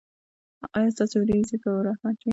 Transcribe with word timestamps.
ایا 0.75 0.89
ستاسو 0.95 1.15
ورېځې 1.21 1.55
به 1.63 1.71
رحمت 1.87 2.17
وي؟ 2.21 2.29